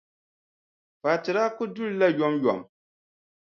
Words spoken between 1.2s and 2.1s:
daa kuli du li la